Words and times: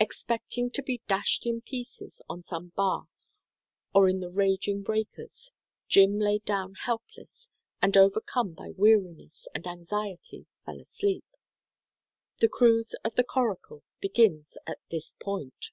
Expecting 0.00 0.70
to 0.70 0.82
be 0.82 1.02
dashed 1.06 1.44
in 1.44 1.60
pieces 1.60 2.22
on 2.30 2.42
some 2.42 2.68
bar 2.68 3.08
or 3.92 4.08
in 4.08 4.20
the 4.20 4.30
raging 4.30 4.82
breakers, 4.82 5.52
Jim 5.86 6.18
lay 6.18 6.38
down 6.38 6.72
helpless, 6.84 7.50
and 7.82 7.94
overcome 7.94 8.54
by 8.54 8.70
weariness 8.74 9.46
and 9.54 9.66
anxiety 9.66 10.46
fell 10.64 10.80
asleep. 10.80 11.26
"The 12.38 12.48
Cruise 12.48 12.94
of 13.04 13.16
the 13.16 13.24
Coracle" 13.24 13.82
begins 14.00 14.56
at 14.66 14.78
this 14.90 15.12
point. 15.20 15.66